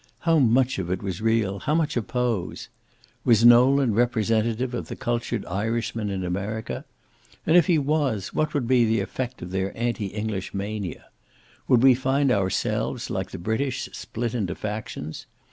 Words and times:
How 0.21 0.39
much 0.39 0.79
of 0.79 0.89
it 0.89 1.03
was 1.03 1.21
real, 1.21 1.59
how 1.59 1.75
much 1.75 1.95
a 1.95 2.01
pose? 2.01 2.69
Was 3.23 3.45
Nolan 3.45 3.93
representative 3.93 4.73
of 4.73 4.87
the 4.87 4.95
cultured 4.95 5.45
Irishman 5.45 6.09
in 6.09 6.23
America? 6.25 6.85
And 7.45 7.55
if 7.55 7.67
he 7.67 7.77
was, 7.77 8.33
what 8.33 8.55
would 8.55 8.67
be 8.67 8.83
the 8.83 8.99
effect 8.99 9.43
of 9.43 9.51
their 9.51 9.71
anti 9.77 10.07
English 10.07 10.55
mania? 10.55 11.05
Would 11.67 11.83
we 11.83 11.93
find 11.93 12.31
ourselves, 12.31 13.11
like 13.11 13.29
the 13.29 13.37
British, 13.37 13.89
split 13.93 14.33
into 14.33 14.55
factions? 14.55 15.27